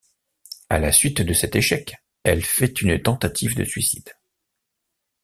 À 0.71 0.79
la 0.79 0.91
suite 0.91 1.21
de 1.21 1.31
cet 1.31 1.55
échec, 1.55 1.93
elle 2.23 2.43
fait 2.43 2.81
une 2.81 2.99
tentative 2.99 3.55
de 3.55 3.63
suicide. 3.63 4.13